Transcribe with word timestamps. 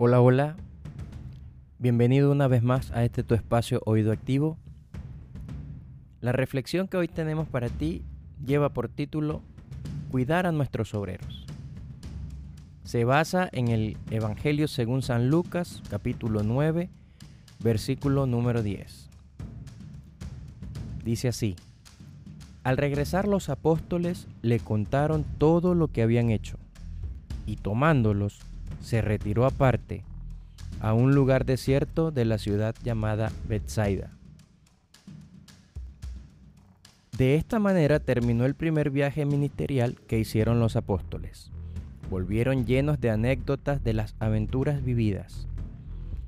Hola, 0.00 0.20
hola. 0.20 0.54
Bienvenido 1.80 2.30
una 2.30 2.46
vez 2.46 2.62
más 2.62 2.92
a 2.92 3.02
este 3.02 3.24
tu 3.24 3.34
espacio 3.34 3.82
Oído 3.84 4.12
Activo. 4.12 4.56
La 6.20 6.30
reflexión 6.30 6.86
que 6.86 6.96
hoy 6.96 7.08
tenemos 7.08 7.48
para 7.48 7.68
ti 7.68 8.04
lleva 8.46 8.68
por 8.68 8.88
título 8.88 9.42
Cuidar 10.12 10.46
a 10.46 10.52
nuestros 10.52 10.94
obreros. 10.94 11.46
Se 12.84 13.02
basa 13.02 13.48
en 13.50 13.66
el 13.66 13.96
Evangelio 14.12 14.68
según 14.68 15.02
San 15.02 15.30
Lucas, 15.30 15.82
capítulo 15.90 16.44
9, 16.44 16.90
versículo 17.58 18.26
número 18.26 18.62
10. 18.62 19.08
Dice 21.04 21.26
así, 21.26 21.56
Al 22.62 22.76
regresar 22.76 23.26
los 23.26 23.48
apóstoles 23.48 24.28
le 24.42 24.60
contaron 24.60 25.24
todo 25.38 25.74
lo 25.74 25.88
que 25.88 26.02
habían 26.02 26.30
hecho, 26.30 26.56
y 27.46 27.56
tomándolos, 27.56 28.38
se 28.80 29.02
retiró 29.02 29.46
aparte 29.46 30.04
a 30.80 30.92
un 30.94 31.14
lugar 31.14 31.44
desierto 31.44 32.10
de 32.10 32.24
la 32.24 32.38
ciudad 32.38 32.74
llamada 32.82 33.32
Bethsaida. 33.48 34.10
De 37.16 37.34
esta 37.34 37.58
manera 37.58 37.98
terminó 37.98 38.44
el 38.44 38.54
primer 38.54 38.90
viaje 38.90 39.24
ministerial 39.24 39.96
que 40.06 40.20
hicieron 40.20 40.60
los 40.60 40.76
apóstoles. 40.76 41.50
Volvieron 42.10 42.64
llenos 42.64 43.00
de 43.00 43.10
anécdotas 43.10 43.82
de 43.82 43.92
las 43.92 44.14
aventuras 44.20 44.84
vividas. 44.84 45.48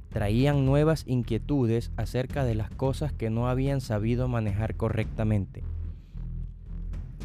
Traían 0.08 0.66
nuevas 0.66 1.04
inquietudes 1.06 1.92
acerca 1.96 2.44
de 2.44 2.56
las 2.56 2.70
cosas 2.70 3.12
que 3.12 3.30
no 3.30 3.48
habían 3.48 3.80
sabido 3.80 4.26
manejar 4.26 4.74
correctamente. 4.74 5.62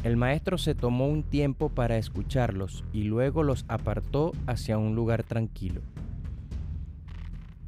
El 0.02 0.16
maestro 0.16 0.58
se 0.58 0.74
tomó 0.74 1.08
un 1.08 1.22
tiempo 1.22 1.68
para 1.68 1.96
escucharlos 1.96 2.84
y 2.92 3.04
luego 3.04 3.42
los 3.42 3.64
apartó 3.68 4.32
hacia 4.46 4.78
un 4.78 4.94
lugar 4.94 5.22
tranquilo. 5.22 5.80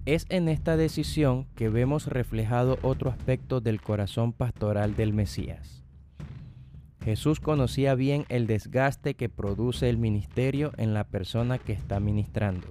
Es 0.07 0.25
en 0.31 0.49
esta 0.49 0.77
decisión 0.77 1.47
que 1.55 1.69
vemos 1.69 2.07
reflejado 2.07 2.79
otro 2.83 3.11
aspecto 3.11 3.61
del 3.61 3.81
corazón 3.81 4.33
pastoral 4.33 4.97
del 4.97 5.13
Mesías. 5.13 5.85
Jesús 7.05 7.41
conocía 7.41 7.95
bien 7.95 8.25
el 8.29 8.47
desgaste 8.47 9.15
que 9.15 9.29
produce 9.29 9.89
el 9.89 9.99
ministerio 9.99 10.73
en 10.77 10.95
la 10.95 11.05
persona 11.05 11.59
que 11.59 11.73
está 11.73 12.01
ministrando. 12.01 12.69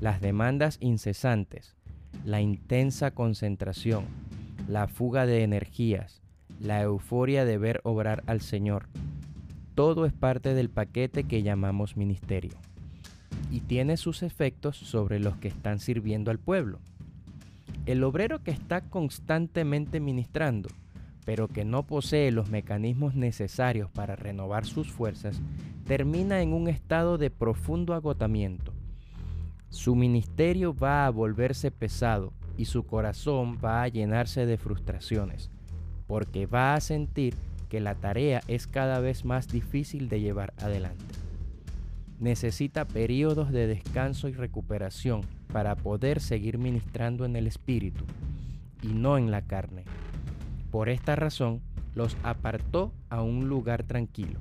Las 0.00 0.20
demandas 0.20 0.78
incesantes, 0.80 1.76
la 2.24 2.40
intensa 2.40 3.10
concentración, 3.10 4.04
la 4.68 4.88
fuga 4.88 5.26
de 5.26 5.42
energías, 5.42 6.22
la 6.60 6.82
euforia 6.82 7.46
de 7.46 7.56
ver 7.56 7.80
obrar 7.84 8.22
al 8.26 8.42
Señor. 8.42 8.86
Todo 9.74 10.04
es 10.04 10.12
parte 10.12 10.52
del 10.52 10.68
paquete 10.68 11.24
que 11.24 11.42
llamamos 11.42 11.96
ministerio 11.96 12.52
y 13.50 13.60
tiene 13.60 13.96
sus 13.96 14.22
efectos 14.22 14.76
sobre 14.76 15.18
los 15.18 15.36
que 15.38 15.48
están 15.48 15.78
sirviendo 15.80 16.30
al 16.30 16.38
pueblo. 16.38 16.78
El 17.86 18.04
obrero 18.04 18.42
que 18.42 18.50
está 18.50 18.82
constantemente 18.82 20.00
ministrando, 20.00 20.68
pero 21.24 21.48
que 21.48 21.64
no 21.64 21.84
posee 21.84 22.30
los 22.30 22.50
mecanismos 22.50 23.14
necesarios 23.14 23.90
para 23.90 24.14
renovar 24.14 24.66
sus 24.66 24.90
fuerzas, 24.90 25.40
termina 25.86 26.42
en 26.42 26.52
un 26.52 26.68
estado 26.68 27.16
de 27.16 27.30
profundo 27.30 27.94
agotamiento. 27.94 28.74
Su 29.70 29.94
ministerio 29.94 30.74
va 30.74 31.06
a 31.06 31.10
volverse 31.10 31.70
pesado 31.70 32.34
y 32.58 32.66
su 32.66 32.84
corazón 32.84 33.58
va 33.64 33.82
a 33.82 33.88
llenarse 33.88 34.44
de 34.44 34.58
frustraciones 34.58 35.50
porque 36.10 36.46
va 36.46 36.74
a 36.74 36.80
sentir 36.80 37.34
que 37.68 37.78
la 37.78 37.94
tarea 37.94 38.42
es 38.48 38.66
cada 38.66 38.98
vez 38.98 39.24
más 39.24 39.46
difícil 39.46 40.08
de 40.08 40.20
llevar 40.20 40.52
adelante. 40.58 41.04
Necesita 42.18 42.84
periodos 42.84 43.52
de 43.52 43.68
descanso 43.68 44.28
y 44.28 44.32
recuperación 44.32 45.20
para 45.52 45.76
poder 45.76 46.18
seguir 46.18 46.58
ministrando 46.58 47.24
en 47.24 47.36
el 47.36 47.46
espíritu 47.46 48.04
y 48.82 48.88
no 48.88 49.18
en 49.18 49.30
la 49.30 49.42
carne. 49.42 49.84
Por 50.72 50.88
esta 50.88 51.14
razón, 51.14 51.60
los 51.94 52.16
apartó 52.24 52.92
a 53.08 53.22
un 53.22 53.48
lugar 53.48 53.84
tranquilo 53.84 54.40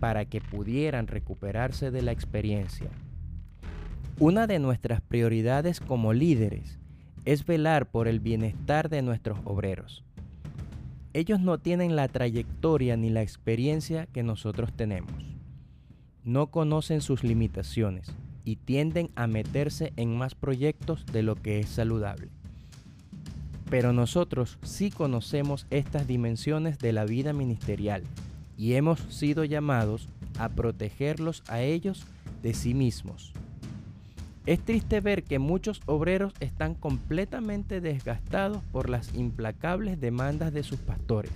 para 0.00 0.24
que 0.24 0.40
pudieran 0.40 1.06
recuperarse 1.06 1.92
de 1.92 2.02
la 2.02 2.10
experiencia. 2.10 2.90
Una 4.18 4.48
de 4.48 4.58
nuestras 4.58 5.00
prioridades 5.00 5.78
como 5.78 6.12
líderes 6.12 6.80
es 7.24 7.46
velar 7.46 7.86
por 7.86 8.08
el 8.08 8.18
bienestar 8.18 8.88
de 8.88 9.02
nuestros 9.02 9.38
obreros 9.44 10.04
ellos 11.14 11.40
no 11.40 11.58
tienen 11.58 11.94
la 11.94 12.08
trayectoria 12.08 12.96
ni 12.96 13.08
la 13.08 13.22
experiencia 13.22 14.06
que 14.06 14.24
nosotros 14.24 14.72
tenemos. 14.72 15.12
No 16.24 16.48
conocen 16.48 17.00
sus 17.00 17.22
limitaciones 17.22 18.12
y 18.44 18.56
tienden 18.56 19.10
a 19.14 19.28
meterse 19.28 19.92
en 19.96 20.18
más 20.18 20.34
proyectos 20.34 21.06
de 21.06 21.22
lo 21.22 21.36
que 21.36 21.60
es 21.60 21.68
saludable. 21.68 22.28
Pero 23.70 23.92
nosotros 23.92 24.58
sí 24.62 24.90
conocemos 24.90 25.66
estas 25.70 26.08
dimensiones 26.08 26.78
de 26.78 26.92
la 26.92 27.04
vida 27.04 27.32
ministerial 27.32 28.02
y 28.58 28.74
hemos 28.74 28.98
sido 29.08 29.44
llamados 29.44 30.08
a 30.38 30.48
protegerlos 30.48 31.44
a 31.46 31.62
ellos 31.62 32.04
de 32.42 32.54
sí 32.54 32.74
mismos 32.74 33.32
es 34.46 34.60
triste 34.60 35.00
ver 35.00 35.24
que 35.24 35.38
muchos 35.38 35.80
obreros 35.86 36.34
están 36.40 36.74
completamente 36.74 37.80
desgastados 37.80 38.62
por 38.72 38.90
las 38.90 39.14
implacables 39.14 40.00
demandas 40.00 40.52
de 40.52 40.62
sus 40.62 40.78
pastores. 40.80 41.32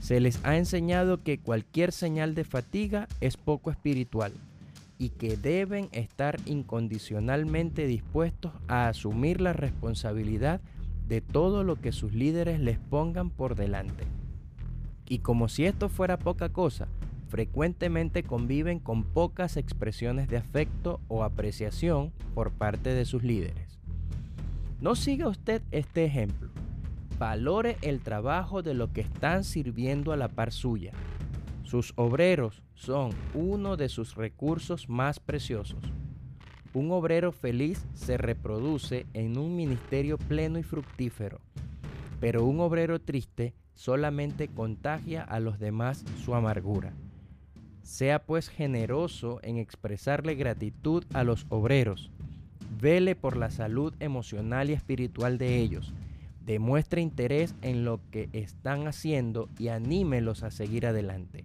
Se 0.00 0.18
les 0.18 0.44
ha 0.44 0.56
enseñado 0.56 1.22
que 1.22 1.38
cualquier 1.38 1.92
señal 1.92 2.34
de 2.34 2.44
fatiga 2.44 3.08
es 3.20 3.36
poco 3.36 3.70
espiritual 3.70 4.32
y 4.98 5.10
que 5.10 5.36
deben 5.36 5.88
estar 5.92 6.40
incondicionalmente 6.46 7.86
dispuestos 7.86 8.52
a 8.68 8.88
asumir 8.88 9.40
la 9.40 9.52
responsabilidad 9.52 10.60
de 11.08 11.20
todo 11.20 11.62
lo 11.62 11.76
que 11.76 11.92
sus 11.92 12.14
líderes 12.14 12.58
les 12.58 12.78
pongan 12.78 13.28
por 13.28 13.54
delante. 13.54 14.04
Y 15.08 15.18
como 15.18 15.48
si 15.48 15.66
esto 15.66 15.88
fuera 15.88 16.18
poca 16.18 16.48
cosa, 16.48 16.88
frecuentemente 17.32 18.24
conviven 18.24 18.78
con 18.78 19.04
pocas 19.04 19.56
expresiones 19.56 20.28
de 20.28 20.36
afecto 20.36 21.00
o 21.08 21.24
apreciación 21.24 22.12
por 22.34 22.52
parte 22.52 22.90
de 22.90 23.06
sus 23.06 23.22
líderes. 23.22 23.80
No 24.82 24.94
siga 24.94 25.28
usted 25.28 25.62
este 25.70 26.04
ejemplo. 26.04 26.50
Valore 27.18 27.78
el 27.80 28.00
trabajo 28.00 28.60
de 28.60 28.74
lo 28.74 28.92
que 28.92 29.00
están 29.00 29.44
sirviendo 29.44 30.12
a 30.12 30.18
la 30.18 30.28
par 30.28 30.52
suya. 30.52 30.92
Sus 31.62 31.94
obreros 31.96 32.62
son 32.74 33.12
uno 33.32 33.78
de 33.78 33.88
sus 33.88 34.14
recursos 34.14 34.90
más 34.90 35.18
preciosos. 35.18 35.80
Un 36.74 36.90
obrero 36.90 37.32
feliz 37.32 37.82
se 37.94 38.18
reproduce 38.18 39.06
en 39.14 39.38
un 39.38 39.56
ministerio 39.56 40.18
pleno 40.18 40.58
y 40.58 40.64
fructífero, 40.64 41.40
pero 42.20 42.44
un 42.44 42.60
obrero 42.60 43.00
triste 43.00 43.54
solamente 43.72 44.48
contagia 44.48 45.22
a 45.22 45.40
los 45.40 45.58
demás 45.58 46.04
su 46.22 46.34
amargura. 46.34 46.92
Sea 47.82 48.24
pues 48.24 48.48
generoso 48.48 49.40
en 49.42 49.58
expresarle 49.58 50.34
gratitud 50.34 51.04
a 51.12 51.24
los 51.24 51.46
obreros. 51.48 52.10
Vele 52.80 53.14
por 53.14 53.36
la 53.36 53.50
salud 53.50 53.94
emocional 54.00 54.70
y 54.70 54.72
espiritual 54.72 55.38
de 55.38 55.58
ellos. 55.58 55.92
Demuestre 56.44 57.00
interés 57.00 57.54
en 57.62 57.84
lo 57.84 58.00
que 58.10 58.28
están 58.32 58.88
haciendo 58.88 59.48
y 59.58 59.68
anímelos 59.68 60.42
a 60.42 60.50
seguir 60.50 60.86
adelante. 60.86 61.44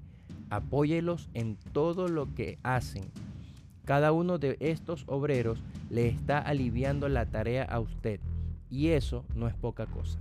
Apóyelos 0.50 1.30
en 1.34 1.58
todo 1.74 2.08
lo 2.08 2.34
que 2.34 2.58
hacen. 2.64 3.12
Cada 3.86 4.12
uno 4.12 4.38
de 4.38 4.58
estos 4.60 5.04
obreros 5.08 5.62
le 5.90 6.08
está 6.08 6.40
aliviando 6.40 7.10
la 7.10 7.26
tarea 7.26 7.64
a 7.64 7.80
usted 7.80 8.20
y 8.70 8.90
eso 8.90 9.26
no 9.36 9.48
es 9.48 9.56
poca 9.56 9.86
cosa. 9.86 10.20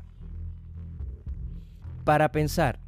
Para 2.04 2.30
pensar, 2.30 2.78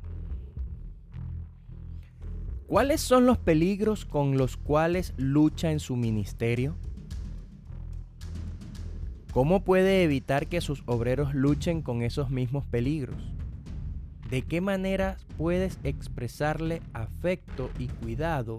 ¿Cuáles 2.69 3.01
son 3.01 3.25
los 3.25 3.39
peligros 3.39 4.05
con 4.05 4.37
los 4.37 4.59
cuales 4.59 5.15
lucha 5.17 5.73
en 5.73 5.81
su 5.81 5.97
ministerio? 5.97 6.77
¿Cómo 9.33 9.65
puede 9.65 10.03
evitar 10.03 10.49
que 10.49 10.61
sus 10.61 10.83
obreros 10.85 11.33
luchen 11.33 11.81
con 11.81 12.03
esos 12.03 12.29
mismos 12.29 12.67
peligros? 12.67 13.17
¿De 14.29 14.43
qué 14.43 14.61
manera 14.61 15.17
puedes 15.39 15.79
expresarle 15.83 16.83
afecto 16.93 17.71
y 17.79 17.87
cuidado? 17.87 18.59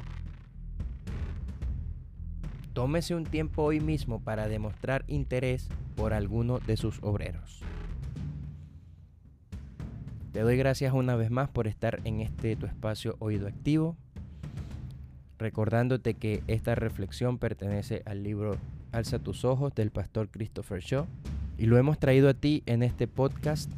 Tómese 2.73 3.13
un 3.13 3.25
tiempo 3.25 3.61
hoy 3.61 3.79
mismo 3.79 4.23
para 4.23 4.47
demostrar 4.47 5.03
interés 5.05 5.69
por 5.95 6.13
alguno 6.15 6.57
de 6.57 6.77
sus 6.77 6.97
obreros. 7.03 7.61
Te 10.31 10.41
doy 10.41 10.57
gracias 10.57 10.93
una 10.93 11.15
vez 11.15 11.31
más 11.31 11.49
por 11.49 11.65
estar 11.65 12.01
en 12.03 12.21
este 12.21 12.55
tu 12.55 12.67
espacio 12.67 13.15
Oído 13.17 13.47
Activo, 13.47 13.97
recordándote 15.39 16.13
que 16.13 16.43
esta 16.47 16.75
reflexión 16.75 17.39
pertenece 17.39 18.03
al 18.05 18.21
libro 18.21 18.55
Alza 18.91 19.17
tus 19.17 19.43
ojos 19.43 19.73
del 19.73 19.89
pastor 19.89 20.29
Christopher 20.29 20.81
Shaw 20.81 21.07
y 21.57 21.65
lo 21.65 21.79
hemos 21.79 21.97
traído 21.97 22.29
a 22.29 22.35
ti 22.35 22.61
en 22.67 22.83
este 22.83 23.07
podcast 23.07 23.71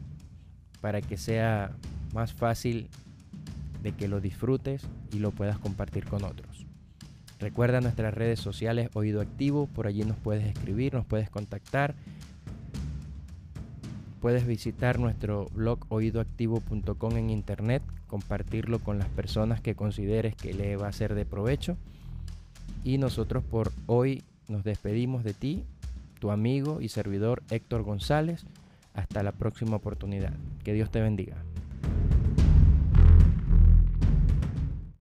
para 0.81 1.00
que 1.01 1.15
sea 1.15 1.71
más 2.13 2.33
fácil 2.33 2.89
de 3.81 3.94
que 3.94 4.09
lo 4.09 4.19
disfrutes 4.19 4.83
y 5.13 5.19
lo 5.19 5.31
puedas 5.31 5.57
compartir 5.57 6.03
con 6.03 6.25
otros. 6.25 6.65
Recuerda 7.39 7.80
nuestras 7.80 8.13
redes 8.13 8.42
sociales 8.42 8.89
Oído 8.94 9.21
Activo, 9.21 9.68
por 9.68 9.88
allí 9.88 10.03
nos 10.03 10.18
puedes 10.18 10.45
escribir, 10.45 10.94
nos 10.94 11.06
puedes 11.06 11.30
contactar. 11.30 11.95
Puedes 14.22 14.46
visitar 14.46 15.00
nuestro 15.00 15.48
blog 15.54 15.80
oídoactivo.com 15.90 17.18
en 17.18 17.32
internet, 17.32 17.82
compartirlo 18.06 18.78
con 18.78 19.00
las 19.00 19.10
personas 19.10 19.62
que 19.62 19.76
consideres 19.76 20.36
que 20.36 20.54
le 20.54 20.78
va 20.78 20.88
a 20.88 20.94
ser 20.94 21.16
de 21.16 21.26
provecho. 21.26 21.76
Y 22.84 23.00
nosotros 23.00 23.44
por 23.44 23.72
hoy 23.88 24.24
nos 24.48 24.64
despedimos 24.64 25.24
de 25.24 25.34
ti, 25.34 25.64
tu 26.20 26.30
amigo 26.30 26.82
y 26.82 26.90
servidor 26.90 27.42
Héctor 27.50 27.82
González. 27.82 28.46
Hasta 28.94 29.24
la 29.24 29.32
próxima 29.32 29.78
oportunidad. 29.78 30.34
Que 30.64 30.74
Dios 30.74 30.92
te 30.92 31.02
bendiga. 31.02 31.38